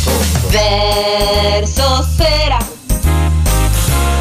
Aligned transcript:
sotto. 0.00 0.48
Verso 0.48 2.06
sera 2.16 2.58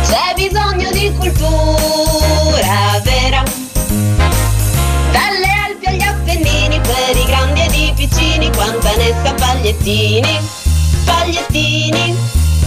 c'è 0.04 0.34
bisogno 0.36 0.90
di 0.92 1.14
cultura 1.18 3.00
vera. 3.04 3.44
Dalle 5.12 5.50
Alpi 5.68 5.86
agli 5.88 6.02
Appennini, 6.02 6.80
per 6.82 7.16
i 7.16 7.26
grandi 7.26 7.62
ed 7.62 7.74
i 7.74 7.94
piccini, 7.96 8.52
quanta 8.52 8.96
ne 8.96 9.14
sa 9.24 9.34
pagliettini, 9.34 10.40
pagliettini, 11.06 12.16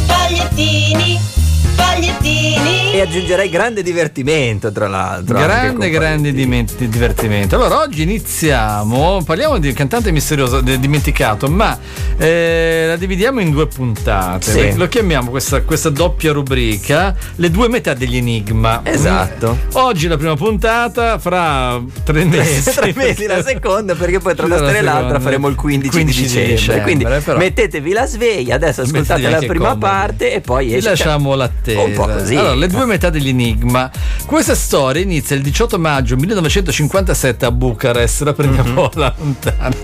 pagliettini 0.07 1.41
pagliettini. 1.77 2.72
Aggiungerei 3.03 3.49
grande 3.49 3.83
divertimento, 3.83 4.71
tra 4.71 4.87
l'altro. 4.87 5.39
Grande, 5.39 5.91
grande 5.91 6.33
divertimento. 6.33 7.57
Allora, 7.57 7.81
oggi 7.81 8.03
iniziamo. 8.03 9.23
Parliamo 9.25 9.59
di 9.59 9.73
cantante 9.73 10.13
misterioso, 10.13 10.61
dimenticato, 10.61 11.49
ma 11.49 11.77
eh, 12.17 12.85
la 12.89 12.97
dividiamo 12.97 13.41
in 13.41 13.51
due 13.51 13.67
puntate. 13.67 14.51
Sì. 14.51 14.77
Lo 14.77 14.89
chiamiamo 14.89 15.31
questa, 15.31 15.63
questa, 15.63 15.91
doppia 15.91 16.33
rubrica, 16.33 17.15
le 17.37 17.51
due 17.51 17.69
metà 17.69 17.95
degli 17.95 18.17
enigma. 18.17 18.83
Esatto. 18.85 19.59
Oggi 19.73 20.07
la 20.07 20.17
prima 20.17 20.37
puntata, 20.37 21.19
fra 21.19 21.83
tre 22.05 22.25
mesi. 22.25 22.71
tre 22.75 22.93
mesi 22.95 23.27
la 23.27 23.43
seconda, 23.43 23.95
perché 23.95 24.21
poi 24.21 24.35
tra 24.35 24.47
una 24.47 24.57
storia 24.63 24.79
e 24.79 24.83
l'altra 24.83 25.19
faremo 25.19 25.49
il 25.49 25.57
15, 25.57 25.91
15 25.91 26.17
di 26.17 26.27
dicembre. 26.27 26.55
dicembre. 26.55 26.83
Quindi 26.83 27.05
però, 27.05 27.37
mettetevi 27.37 27.93
la 27.93 28.07
sveglia, 28.07 28.55
adesso 28.55 28.83
ascoltate 28.83 29.29
la 29.29 29.39
prima 29.39 29.71
comodi. 29.71 29.81
parte 29.81 30.33
e 30.33 30.41
poi 30.41 30.75
esce. 30.75 30.91
Lasciamo 30.91 31.35
l'attesa 31.35 31.61
attesa. 31.63 31.81
Un 31.81 31.93
po' 31.93 32.07
così. 32.07 32.37
Allora, 32.37 32.55
le 32.55 32.67
due 32.67 32.85
metà 32.93 33.09
dell'enigma. 33.09 33.91
Questa 34.27 34.55
storia 34.55 35.03
inizia 35.03 35.35
il 35.35 35.43
18 35.43 35.79
maggio 35.79 36.17
1957 36.17 37.47
a 37.47 37.51
Bucarest, 37.51 38.23
la 38.23 38.33
prendiamo 38.35 38.83
mm-hmm. 38.95 39.01
la 39.01 39.15
lontana. 39.17 39.75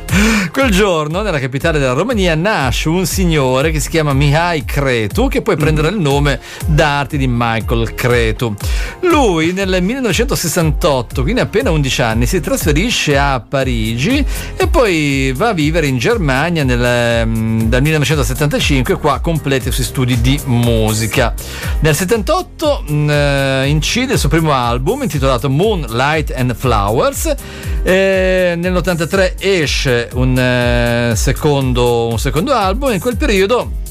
Quel 0.52 0.70
giorno, 0.70 1.22
nella 1.22 1.38
capitale 1.38 1.78
della 1.78 1.92
Romania, 1.92 2.34
nasce 2.34 2.88
un 2.90 3.06
signore 3.06 3.70
che 3.70 3.80
si 3.80 3.88
chiama 3.88 4.12
Mihai 4.12 4.64
Cretu, 4.64 5.28
che 5.28 5.40
poi 5.40 5.56
prenderà 5.56 5.88
il 5.88 5.98
nome 5.98 6.38
d'arte 6.66 7.16
di 7.16 7.26
Michael 7.26 7.94
Cretu. 7.94 8.54
Lui 9.00 9.52
nel 9.52 9.82
1968, 9.82 11.22
quindi 11.22 11.40
appena 11.40 11.70
11 11.70 12.02
anni, 12.02 12.26
si 12.26 12.40
trasferisce 12.40 13.16
a 13.16 13.40
Parigi 13.40 14.24
e 14.56 14.66
poi 14.68 15.32
va 15.34 15.48
a 15.48 15.52
vivere 15.52 15.86
in 15.86 15.98
Germania 15.98 16.64
nel, 16.64 17.26
mm, 17.26 17.60
dal 17.62 17.82
1975 17.82 18.94
e 18.94 18.96
qua 18.96 19.20
completa 19.20 19.68
i 19.68 19.72
suoi 19.72 19.84
studi 19.84 20.20
di 20.20 20.38
musica. 20.44 21.34
Nel 21.80 21.94
78 21.94 22.84
mh, 22.86 22.92
mm, 22.92 23.10
eh, 23.10 23.66
incide 23.66 24.12
il 24.14 24.18
suo 24.18 24.28
primo 24.28 24.52
album 24.52 25.02
intitolato 25.02 25.48
Moonlight 25.48 26.32
and 26.36 26.54
Flowers. 26.54 27.34
E 27.82 28.54
nell'83 28.56 29.34
esce 29.38 30.08
un, 30.14 30.38
eh, 30.38 31.12
secondo, 31.16 32.08
un 32.08 32.18
secondo 32.18 32.52
album. 32.52 32.92
In 32.92 33.00
quel 33.00 33.16
periodo 33.16 33.86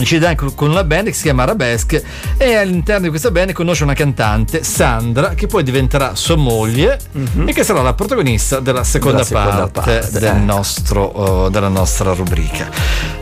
incide 0.00 0.26
anche 0.26 0.46
con 0.54 0.70
una 0.70 0.84
band 0.84 1.06
che 1.06 1.12
si 1.12 1.22
chiama 1.22 1.42
Arabesque 1.42 2.02
e 2.36 2.54
all'interno 2.54 3.02
di 3.02 3.08
questa 3.08 3.30
band 3.30 3.52
conosce 3.52 3.84
una 3.84 3.94
cantante, 3.94 4.62
Sandra, 4.62 5.34
che 5.34 5.46
poi 5.46 5.62
diventerà 5.62 6.14
sua 6.14 6.36
moglie 6.36 6.98
mm-hmm. 7.16 7.48
e 7.48 7.52
che 7.52 7.64
sarà 7.64 7.82
la 7.82 7.94
protagonista 7.94 8.60
della 8.60 8.84
seconda, 8.84 9.22
della 9.22 9.68
parte, 9.68 10.02
seconda 10.02 10.08
parte, 10.08 10.18
del 10.18 10.36
nostro, 10.36 11.44
uh, 11.44 11.50
della 11.50 11.68
nostra 11.68 12.12
rubrica. 12.12 12.68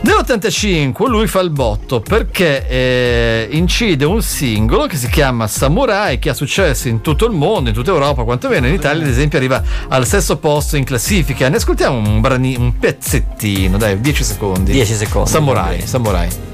Nell'85 0.01 1.07
lui 1.07 1.27
fa 1.27 1.41
il 1.41 1.49
botto 1.49 1.99
perché 1.99 2.67
eh, 2.67 3.47
incide 3.51 4.05
un 4.05 4.21
singolo 4.21 4.87
che 4.87 4.95
si 4.95 5.09
chiama 5.09 5.47
Samurai 5.47 6.19
che 6.19 6.29
ha 6.29 6.33
successo 6.33 6.87
in 6.87 7.01
tutto 7.01 7.25
il 7.25 7.33
mondo, 7.33 7.69
in 7.69 7.75
tutta 7.75 7.91
Europa, 7.91 8.23
quantomeno 8.23 8.67
in 8.67 8.73
Italia 8.73 9.03
ad 9.03 9.09
esempio 9.09 9.37
arriva 9.37 9.61
al 9.89 10.05
sesto 10.05 10.37
posto 10.37 10.77
in 10.77 10.83
classifica. 10.83 11.49
Ne 11.49 11.57
ascoltiamo 11.57 11.97
un, 11.97 12.21
brani, 12.21 12.55
un 12.55 12.77
pezzettino, 12.77 13.77
dai, 13.77 13.99
10 13.99 14.23
secondi. 14.23 14.71
10 14.71 14.93
secondi. 14.93 15.29
Samurai, 15.29 15.81
Samurai. 15.85 16.48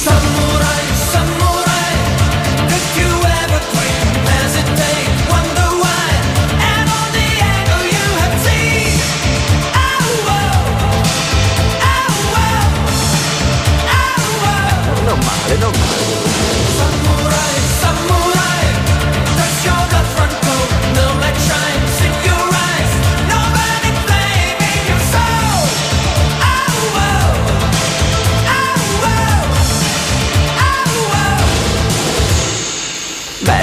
Samurai 0.00 0.79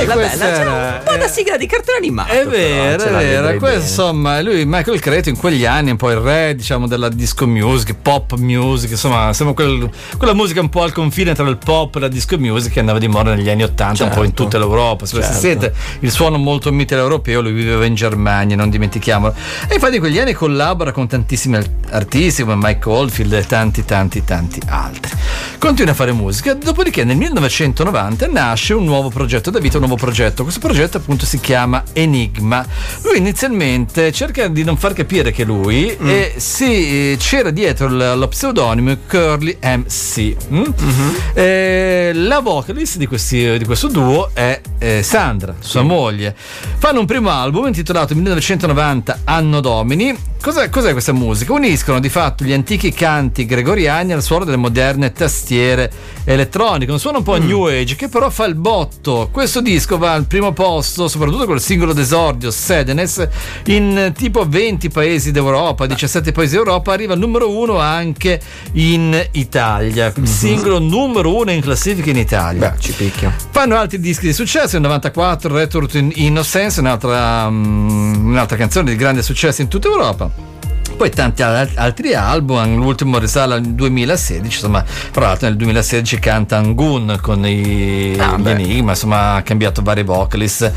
bella, 0.06 0.16
bella. 0.16 0.46
Era, 0.46 0.72
un 0.72 1.02
po' 1.04 1.16
da 1.16 1.28
sigla 1.28 1.58
di 1.58 1.66
cartone 1.66 1.98
animato. 1.98 2.32
È 2.32 2.46
vero, 2.46 3.04
però, 3.04 3.18
è 3.18 3.24
vero. 3.24 3.58
Questo, 3.58 3.80
insomma, 3.80 4.42
lui, 4.42 4.66
Michael 4.66 5.00
Creto, 5.00 5.30
in 5.30 5.38
quegli 5.38 5.66
anni, 5.66 5.92
un 5.92 5.98
po' 5.98 6.12
il 6.12 6.18
re, 6.18 6.56
diciamo, 6.56 6.88
della 6.88 7.10
disco 7.10 7.48
music, 7.48 7.96
pop 8.02 8.36
music, 8.38 8.92
insomma, 8.92 9.28
insomma 9.28 9.54
quel, 9.54 9.90
quella 10.18 10.34
musica 10.34 10.62
un 10.62 10.70
po' 10.70 10.84
al 10.84 10.92
confine 10.92 11.34
tra 11.34 11.48
il 11.48 11.58
pop 11.58 11.96
e 11.96 12.00
la 12.00 12.08
disco 12.08 12.38
music 12.38 12.74
che 12.74 12.80
andava 12.80 13.00
di 13.00 13.08
moda 13.08 13.34
negli 13.34 13.50
anni 13.50 13.64
Ottanta, 13.64 13.96
certo. 13.96 14.04
un 14.04 14.10
po' 14.10 14.24
in 14.24 14.28
certo. 14.28 14.44
tutta 14.44 14.58
l'Europa. 14.58 15.06
Se 15.06 15.22
certo. 15.22 15.38
sente 15.40 15.74
il 16.02 16.12
suono 16.12 16.38
molto 16.38 16.72
mitteleuropeo, 16.72 17.42
lui 17.42 17.52
viveva 17.52 17.86
in 17.86 17.96
Germania, 17.96 18.56
non 18.56 18.70
dimentichiamolo. 18.70 19.34
E 19.68 19.76
infatti 19.76 19.96
in 19.96 20.00
quegli 20.00 20.20
anni 20.20 20.34
collabora 20.34 20.92
con 20.92 21.08
tantissimi 21.08 21.58
artisti 21.90 22.44
come 22.44 22.56
Mike 22.56 22.90
Oldfield 22.90 23.34
e 23.34 23.46
tanti, 23.46 23.86
tanti, 23.86 24.24
tanti 24.24 24.62
altri. 24.68 25.12
Continua 25.58 25.92
a 25.92 25.96
fare 25.96 26.12
musica, 26.12 26.54
dopodiché 26.54 27.04
nel 27.04 27.18
1990 27.18 28.28
nasce 28.28 28.74
un 28.74 28.84
nuovo 28.84 29.10
progetto 29.10 29.50
da 29.50 29.60
vita, 29.60 29.78
un 29.78 29.87
nuovo 29.88 29.96
progetto. 29.96 30.44
Questo 30.44 30.60
progetto 30.60 30.98
appunto 30.98 31.26
si 31.26 31.40
chiama 31.40 31.84
Enigma. 31.94 32.66
Lui 33.04 33.18
inizialmente 33.18 34.12
cerca 34.12 34.48
di 34.50 34.64
non 34.64 34.76
far 34.78 34.94
capire 34.94 35.32
che 35.32 35.46
lui 35.46 35.98
mm. 36.00 36.08
e 36.08 36.34
si, 36.38 37.16
c'era 37.18 37.50
dietro 37.50 37.88
lo 37.88 38.28
pseudonimo 38.28 38.98
Curly 39.08 39.58
MC. 39.62 40.36
Mm? 40.52 40.60
Mm-hmm. 40.60 41.16
Eh, 41.34 42.12
la 42.14 42.40
vocalist 42.40 42.98
di, 42.98 43.08
questi, 43.08 43.58
di, 43.58 43.66
questo 43.66 43.88
duo 43.88 44.32
è 44.34 44.60
eh, 44.78 45.02
Sandra, 45.02 45.56
sua 45.60 45.82
sì. 45.82 45.88
moglie. 45.88 46.36
Fanno 46.36 47.00
un 47.00 47.06
primo 47.06 47.30
album 47.30 47.68
intitolato 47.68 48.14
1990 48.14 49.22
Anno 49.24 49.62
Domini. 49.62 50.16
Cos'è, 50.40 50.70
cos'è 50.70 50.92
questa 50.92 51.14
musica? 51.14 51.54
Uniscono 51.54 52.00
di 52.00 52.10
fatto 52.10 52.44
gli 52.44 52.54
antichi 52.54 52.92
canti 52.92 53.46
gregoriani 53.46 54.14
al 54.14 54.22
suono 54.22 54.46
delle 54.46 54.58
moderne 54.58 55.12
tastiere 55.12 55.92
elettroniche. 56.24 56.92
Un 56.92 57.00
suono 57.00 57.18
un 57.18 57.24
po' 57.24 57.38
mm. 57.40 57.48
new 57.48 57.66
age 57.66 57.96
che 57.96 58.08
però 58.08 58.30
fa 58.30 58.46
il 58.46 58.56
botto. 58.56 59.30
Questo 59.32 59.62
disco 59.62 59.77
va 59.98 60.14
al 60.14 60.26
primo 60.26 60.54
posto, 60.54 61.08
soprattutto 61.08 61.46
col 61.46 61.62
singolo 61.62 61.94
d'esordio 61.94 62.52
Sedenes, 62.52 63.28
in 63.66 64.12
tipo 64.16 64.46
20 64.48 64.90
paesi 64.90 65.32
d'Europa, 65.32 65.86
17 65.86 66.32
paesi 66.32 66.56
d'Europa, 66.56 66.94
arriva 66.94 67.14
al 67.14 67.20
numero 67.20 67.50
uno 67.50 67.80
anche 67.80 68.40
in 68.74 69.28
Italia. 69.32 70.12
Mm-hmm. 70.12 70.24
Singolo 70.26 70.80
numero 70.80 71.36
uno 71.36 71.52
in 71.52 71.62
classifica 71.62 72.10
in 72.10 72.18
Italia. 72.18 72.72
Beh, 72.72 72.80
ci 72.80 72.92
picchio. 72.94 73.32
Fanno 73.52 73.76
altri 73.76 74.00
dischi 74.00 74.28
di 74.28 74.34
successo, 74.34 74.74
nel 74.74 74.90
94 74.90 75.56
Return 75.56 75.88
to 75.88 75.98
Innocence, 76.20 76.80
un'altra, 76.80 77.46
um, 77.48 78.28
un'altra 78.28 78.58
canzone 78.58 78.92
di 78.92 78.98
grande 78.98 79.22
successo 79.22 79.62
in 79.62 79.68
tutta 79.68 79.88
Europa 79.88 80.57
poi 80.98 81.12
tanti 81.12 81.44
altri 81.44 82.16
album, 82.16 82.76
l'ultimo 82.76 83.20
risale 83.20 83.54
al 83.54 83.62
2016, 83.62 84.46
insomma, 84.46 84.84
tra 85.12 85.28
l'altro 85.28 85.48
nel 85.48 85.56
2016 85.56 86.20
canta 86.20 86.58
Angun 86.58 87.20
con 87.22 87.46
i, 87.46 88.16
ah, 88.18 88.36
gli 88.38 88.50
Enigma, 88.50 88.92
insomma 88.92 89.36
ha 89.36 89.42
cambiato 89.44 89.84
vari 89.84 90.04
vocalist. 90.04 90.72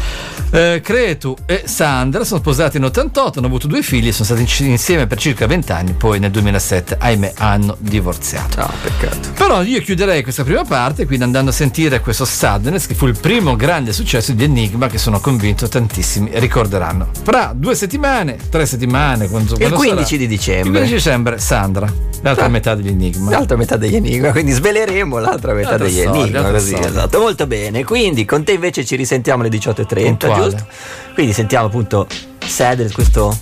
Eh, 0.51 0.81
Cretu 0.85 1.35
e 1.47 1.63
Sandra 1.65 2.25
sono 2.25 2.41
sposati 2.41 2.77
in 2.77 2.85
88, 2.85 3.39
hanno 3.39 3.47
avuto 3.49 3.67
due 3.67 3.83
figli, 3.83 4.13
sono 4.13 4.25
stati 4.25 4.67
insieme 4.67 5.07
per 5.07 5.19
circa 5.19 5.47
20 5.47 5.73
anni, 5.73 5.93
poi 5.93 6.19
nel 6.19 6.31
2007, 6.31 6.97
ahimè, 7.01 7.33
hanno 7.39 7.77
divorziato. 7.79 8.61
Ah, 8.61 8.71
peccato. 8.83 9.31
Però 9.35 9.63
io 9.63 9.81
chiuderei 9.81 10.23
questa 10.23 10.45
prima 10.45 10.65
parte, 10.65 11.07
quindi 11.07 11.25
andando 11.25 11.51
a 11.51 11.55
sentire 11.55 12.01
questo 12.01 12.27
Sadness, 12.27 12.87
che 12.87 12.95
fu 12.95 13.07
il 13.07 13.19
primo 13.19 13.57
grande 13.57 13.95
successo 13.95 14.33
di 14.33 14.45
Enigma, 14.45 14.89
che 14.89 14.99
sono 14.99 15.19
convinto 15.19 15.67
tantissimi 15.67 16.31
ricorderanno. 16.35 17.09
Fra 17.23 17.53
due 17.55 17.75
settimane, 17.75 18.37
tre 18.51 18.67
settimane, 18.67 19.29
quando, 19.29 19.57
il 19.57 19.71
15 19.71 20.10
15 20.11 20.17
di 20.17 20.27
dicembre. 20.27 20.69
Il 20.69 20.71
15 20.71 20.95
dicembre, 20.95 21.39
Sandra, 21.39 21.93
l'altra 22.23 22.47
ah, 22.47 22.49
metà 22.49 22.75
degli 22.75 22.89
enigma. 22.89 23.31
L'altra 23.31 23.57
metà 23.57 23.77
degli 23.77 23.95
enigma, 23.95 24.33
quindi 24.33 24.53
sveleremo 24.53 25.19
l'altra 25.19 25.53
metà 25.53 25.71
l'altra 25.71 25.87
degli 25.87 26.01
storia, 26.01 26.23
enigma. 26.23 26.51
Così, 26.51 26.75
esatto. 26.75 27.21
Molto 27.21 27.47
bene. 27.47 27.85
Quindi 27.85 28.25
con 28.25 28.43
te 28.43 28.53
invece 28.53 28.85
ci 28.85 28.97
risentiamo 28.97 29.43
alle 29.43 29.51
18.30, 29.57 30.05
Puntuale. 30.05 30.43
giusto? 30.43 30.67
Quindi 31.15 31.33
sentiamo 31.33 31.67
appunto 31.67 32.07
Cedric, 32.39 32.93
questo 32.93 33.39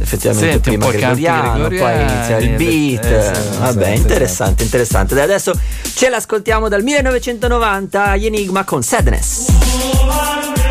effettivamente 0.00 0.52
Senti, 0.52 0.76
prima 0.76 0.90
gregoriano, 0.90 1.68
poi 1.68 2.00
inizia 2.00 2.36
il 2.38 2.50
beat. 2.56 3.04
Eh, 3.04 3.34
sì, 3.34 3.58
Vabbè, 3.58 3.88
interessante, 3.90 4.62
interessante. 4.64 5.18
Adesso 5.18 5.58
ce 5.94 6.08
l'ascoltiamo 6.10 6.68
dal 6.68 6.82
1990 6.82 8.16
gli 8.16 8.26
Enigma 8.26 8.64
con 8.64 8.82
Sadness. 8.82 10.63